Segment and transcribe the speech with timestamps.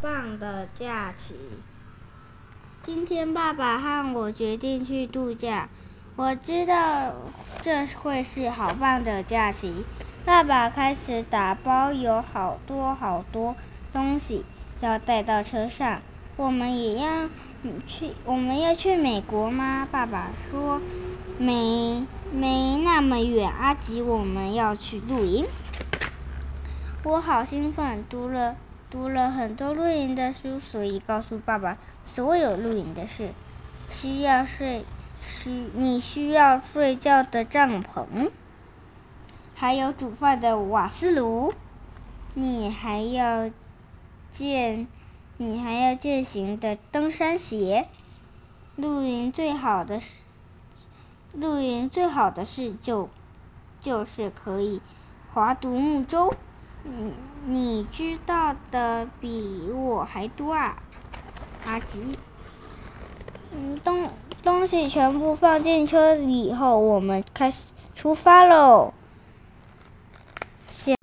[0.00, 1.34] 棒的假期！
[2.84, 5.68] 今天爸爸和我决定去度假。
[6.14, 7.12] 我知道
[7.62, 9.84] 这会是好棒的假期。
[10.24, 13.56] 爸爸开始打包，有好多好多
[13.92, 14.44] 东西
[14.80, 16.00] 要带到车上。
[16.36, 17.28] 我们也要
[17.88, 19.88] 去，我们要去美国吗？
[19.90, 20.80] 爸爸说
[21.38, 23.50] 没没那么远。
[23.50, 25.44] 阿吉，我们要去露营。
[27.02, 28.54] 我好兴奋，读了
[28.90, 33.32] 读了很多露营的书，所以告诉爸爸所有露营的事。
[33.90, 34.84] 需要睡，
[35.20, 38.30] 需你需要睡觉的帐篷，
[39.54, 41.52] 还有煮饭的瓦斯炉，
[42.34, 43.50] 你还要
[44.30, 44.86] 健，
[45.36, 47.86] 你还要健行的登山鞋。
[48.76, 50.14] 露营最好的是，
[51.32, 53.10] 露营最好的事就
[53.80, 54.80] 就是可以
[55.32, 56.32] 划独木舟。
[56.84, 57.12] 你
[57.46, 60.76] 你知道的比我还多啊，
[61.66, 62.18] 阿吉。
[63.52, 64.10] 嗯，东
[64.42, 68.92] 东西全部放进车里以后，我们开始出发喽。
[70.66, 70.96] 先，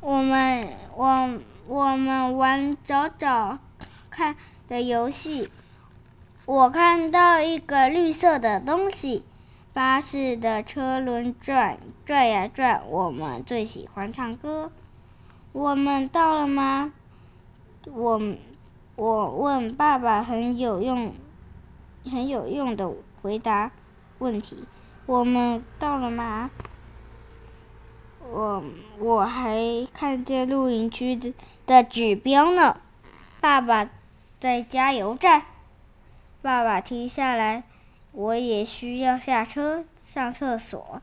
[0.00, 3.58] 我们我我们玩找找
[4.10, 4.34] 看
[4.68, 5.50] 的游戏。
[6.44, 9.24] 我看到一个绿色的东西。
[9.72, 14.70] 巴士的车轮转转呀转，我们最喜欢唱歌。
[15.52, 16.92] 我们到了吗？
[17.90, 18.20] 我
[18.96, 21.14] 我问爸爸，很有用，
[22.04, 22.92] 很有用的
[23.22, 23.70] 回答
[24.18, 24.64] 问题。
[25.06, 26.50] 我们到了吗？
[28.30, 28.62] 我
[28.98, 29.58] 我还
[29.94, 31.32] 看见露营区的
[31.64, 32.76] 的指标呢。
[33.40, 33.88] 爸爸
[34.38, 35.44] 在加油站。
[36.42, 37.64] 爸爸停下来。
[38.12, 41.00] 我也需要下车上厕所。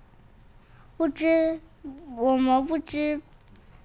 [0.96, 1.60] 不知，
[2.16, 3.22] 我们不知，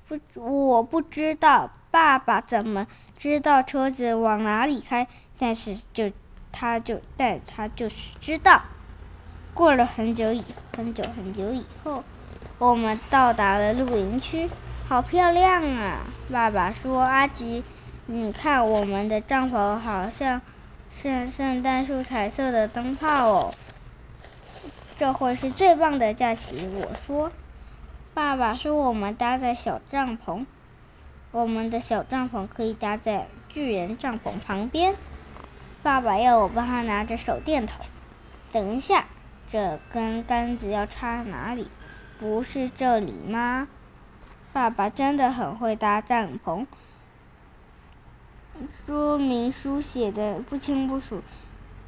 [0.07, 2.87] 不，我不知道爸爸怎么
[3.17, 5.07] 知道车子往哪里开，
[5.39, 6.11] 但是就，
[6.53, 8.63] 他就，但他就是知道。
[9.55, 10.43] 过了很久以
[10.77, 12.03] 很久很久以后，
[12.59, 14.51] 我们到达了露营区，
[14.89, 16.01] 好漂亮啊！
[16.31, 17.63] 爸爸说：“阿吉，
[18.07, 20.43] 你看我们的帐篷好像……”
[20.95, 23.55] 圣圣诞树彩色的灯泡哦，
[24.97, 26.67] 这会是最棒的假期。
[26.69, 27.33] 我说，
[28.15, 30.47] 爸爸说我们搭在小帐篷，
[31.33, 34.95] 我们的小帐篷可以搭在巨人帐篷旁边。
[35.83, 37.85] 爸爸要我帮他拿着手电筒。
[38.53, 39.05] 等一下，
[39.51, 41.69] 这根杆子要插哪里？
[42.19, 43.67] 不是这里吗？
[44.53, 46.65] 爸爸真的很会搭帐篷。
[48.87, 51.21] 说明书写的不清不楚，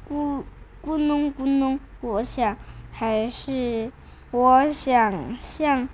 [0.07, 0.43] 咕
[0.83, 2.57] 咕哝咕哝，我想
[2.91, 3.91] 还是
[4.31, 5.87] 我想象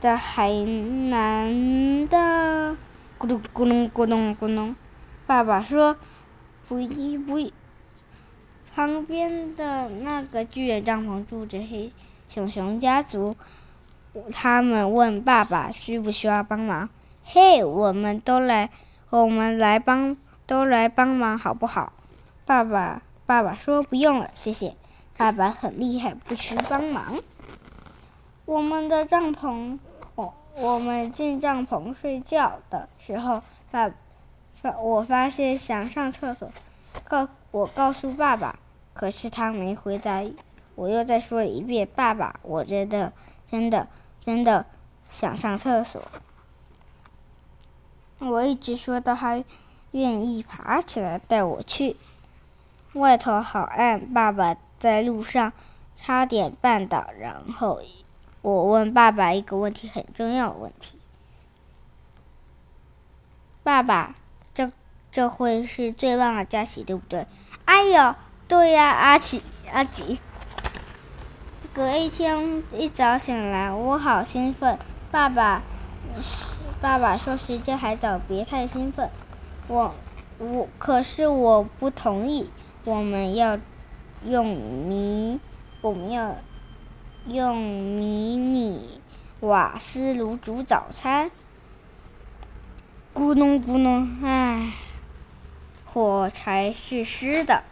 [0.00, 0.50] 的还
[1.10, 2.76] 难的，
[3.18, 4.74] 咕噜咕噥咕噥咕噥。
[5.26, 5.96] 爸爸说
[6.66, 7.52] ：“不一不一，
[8.74, 11.92] 旁边的那个巨人帐篷住着黑
[12.28, 13.36] 熊熊家族。”
[14.32, 16.88] 他们问爸爸需不需要帮忙。
[17.22, 18.70] 嘿，我们都来。
[19.10, 20.14] 我们来帮，
[20.46, 21.94] 都来帮忙好不好？
[22.44, 24.76] 爸爸，爸爸说不用了，谢谢。
[25.16, 27.18] 爸爸很厉害，不需帮忙。
[28.44, 29.78] 我们的帐篷，
[30.14, 33.90] 我我们进帐篷睡觉的时候，爸
[34.54, 36.50] 发我发现想上厕所，
[37.04, 38.58] 告我告诉爸爸，
[38.92, 40.22] 可是他没回答。
[40.74, 43.12] 我又再说一遍，爸爸，我真的
[43.50, 43.88] 真的
[44.20, 44.66] 真的
[45.08, 46.02] 想上厕所。
[48.18, 49.42] 我一直说到他
[49.92, 51.96] 愿意爬起来带我去。
[52.94, 55.52] 外头好暗，爸爸在路上
[55.96, 57.06] 差点绊倒。
[57.18, 57.80] 然后
[58.42, 60.98] 我问爸爸一个问题，很重要的问题：
[63.62, 64.14] 爸爸，
[64.54, 64.72] 这
[65.12, 67.26] 这会是最棒的假期，对不对？
[67.66, 68.14] 哎呦，
[68.48, 69.42] 对呀，阿奇
[69.72, 70.18] 阿吉。
[71.74, 74.76] 隔一天一早醒来，我好兴奋，
[75.12, 75.62] 爸爸。
[76.80, 79.10] 爸爸说：“时间还早，别太兴奋。”
[79.66, 79.92] 我，
[80.38, 82.48] 我可是我不同意。
[82.84, 83.58] 我们要
[84.24, 85.40] 用迷，
[85.80, 86.36] 我们要
[87.26, 89.00] 用迷你
[89.40, 91.30] 瓦斯炉煮早餐。
[93.12, 94.72] 咕咚咕咚，唉，
[95.84, 97.64] 火柴是湿的。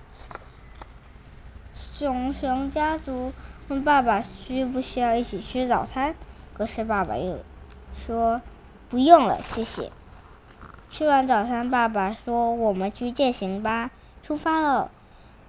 [1.72, 3.32] 熊熊家族
[3.68, 6.14] 问爸爸需不需要一起吃早餐，
[6.52, 7.38] 可是爸爸又
[7.96, 8.42] 说。
[8.88, 9.90] 不用了，谢谢。
[10.90, 13.90] 吃完早餐，爸爸说：“我们去健行吧，
[14.22, 14.90] 出发了。”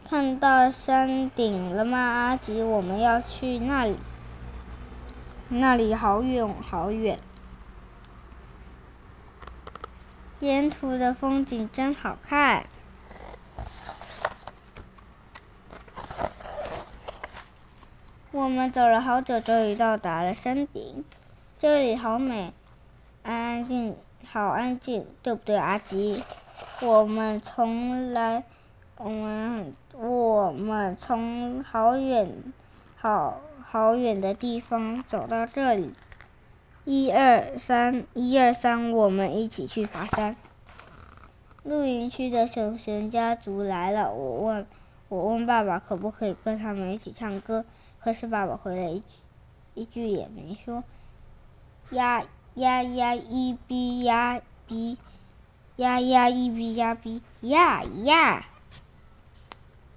[0.10, 2.64] 看到山顶了吗，阿吉？
[2.64, 3.98] 我们要去那里。
[5.50, 7.20] 那里好远，好远。
[10.40, 12.66] 沿途的风景真好看。
[18.32, 21.04] 我们走了好久，终于到达了山顶。
[21.60, 22.54] 这里好美，
[23.58, 23.96] 安静，
[24.30, 26.24] 好安静，对不对，阿吉？
[26.80, 28.44] 我们从来，
[28.98, 32.32] 我们我们从好远，
[32.98, 35.92] 好好远的地方走到这里。
[36.86, 40.36] 一二三，一二三，我们一起去爬山。
[41.64, 44.68] 露营区的熊熊家族来了，我问，
[45.10, 47.66] 我问爸爸可不可以跟他们一起唱歌。
[48.00, 49.16] 可是爸爸回了一句，
[49.74, 50.84] 一句也没说。
[51.90, 52.24] 呀
[52.58, 53.16] 呀呀！
[53.16, 54.98] 一比呀比，
[55.78, 58.46] 呀呀一比呀比，呀呀！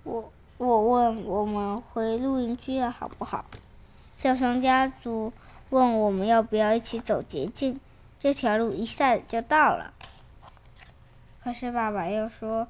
[0.05, 3.45] 我我问我们回露营区了好不好？
[4.17, 5.33] 小熊家族
[5.71, 7.81] 问我们要不要一起走捷径，
[8.19, 9.95] 这条路一下子就到了。
[11.43, 12.69] 可是爸爸又说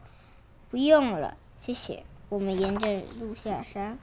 [0.70, 2.04] 不用了，谢谢。
[2.28, 3.98] 我们沿着路下山。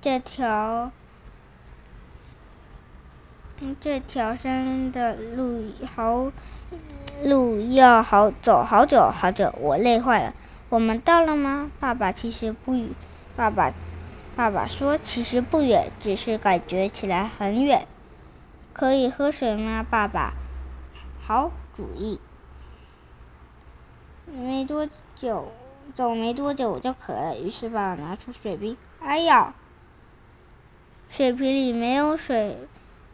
[0.00, 0.90] 这条，
[3.78, 6.32] 这条山的路好，
[7.24, 10.34] 路要好走好久好久，我累坏了。
[10.70, 11.70] 我们到了吗？
[11.78, 12.88] 爸爸其实不远，
[13.36, 13.70] 爸爸，
[14.34, 17.86] 爸爸说其实不远，只是感觉起来很远。
[18.72, 19.84] 可以喝水吗？
[19.88, 20.32] 爸爸，
[21.20, 22.18] 好主意。
[24.24, 25.52] 没多久，
[25.94, 28.74] 走没多久我就渴了，于是爸爸拿出水瓶。
[29.00, 29.52] 哎呀！
[31.10, 32.56] 水瓶里没有水，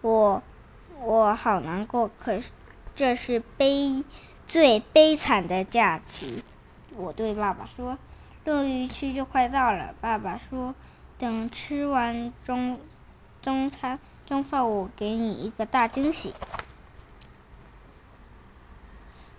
[0.06, 0.42] 我
[1.00, 2.08] 我好难过。
[2.16, 2.52] 可是
[2.94, 4.04] 这是悲
[4.46, 6.44] 最悲惨的假期，
[6.94, 7.98] 我对爸爸说。
[8.44, 10.72] 露营区就快到了，爸爸说，
[11.18, 12.78] 等吃完中
[13.42, 16.32] 中餐中饭，我给你一个大惊喜。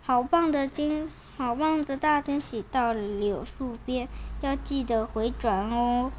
[0.01, 2.65] 好棒的惊，好棒的大惊喜！
[2.69, 4.09] 到柳树边，
[4.41, 6.11] 要记得回转哦。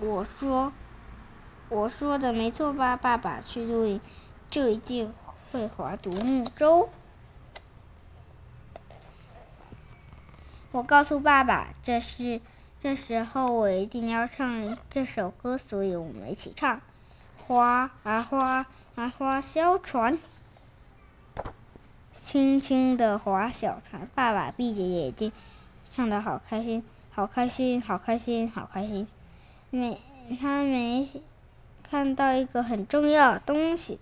[0.00, 0.74] 我说。
[1.70, 2.96] 我说的没错吧？
[2.96, 4.00] 爸爸去露营，
[4.50, 5.14] 就一定
[5.52, 6.90] 会划独木舟。
[10.72, 12.40] 我告诉爸爸，这是
[12.80, 16.80] 这时候我一定要唱这首歌，所以我们一起唱：
[17.36, 20.18] 划啊划啊划小船，
[22.12, 24.08] 轻轻的划小船。
[24.12, 25.32] 爸爸闭着眼睛，
[25.94, 29.06] 唱的好开心，好开心，好开心，好开心。
[29.70, 30.00] 没，
[30.40, 31.08] 他没。
[31.90, 33.98] 看到一个很重要的东西，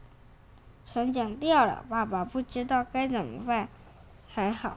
[0.84, 3.66] 船桨掉了，爸爸不知道该怎么办。
[4.28, 4.76] 还好，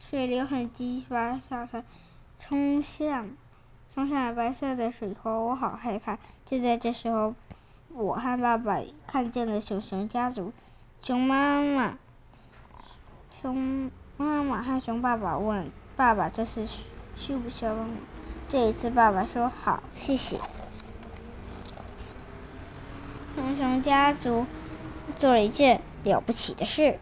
[0.00, 1.84] 水流很急，把小船
[2.40, 3.30] 冲向
[3.94, 6.18] 冲向白色的水沟，我好害怕。
[6.44, 7.32] 就在这时候，
[7.90, 10.52] 我和爸爸看见了熊熊家族，
[11.00, 11.96] 熊妈妈、
[13.30, 17.96] 熊妈妈和熊爸爸问爸爸：“这是需不需要帮忙？”
[18.52, 20.38] 这一次，爸爸说好，谢谢。
[23.34, 24.44] 熊熊家族
[25.16, 26.98] 做了一件了不起的事，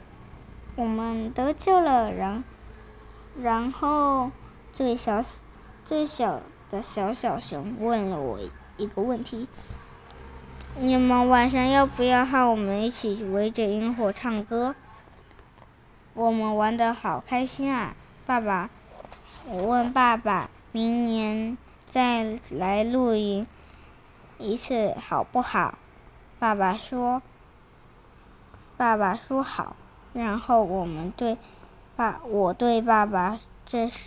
[0.77, 2.13] 我们得救了。
[2.13, 2.45] 然
[3.37, 4.31] 然后，
[4.73, 5.21] 最小
[5.85, 8.39] 最小的小小熊问了我
[8.77, 9.49] 一个问题：
[10.79, 14.77] 你们晚上要不要和我们一起围着萤火唱歌？
[16.15, 17.97] 我们玩得好开心啊！
[18.25, 18.71] 爸爸，
[19.49, 20.49] 我问爸爸。
[20.73, 23.45] 明年再来露营
[24.39, 25.77] 一次好不好？
[26.39, 27.21] 爸爸说
[28.79, 29.75] ：“爸爸说好。”
[30.15, 31.37] 然后我们对
[31.97, 33.99] 爸，我对爸爸，这是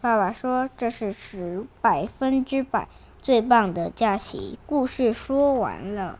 [0.00, 2.86] 爸爸说：“这是十百分之百
[3.20, 6.18] 最棒的假期。”故事说完了。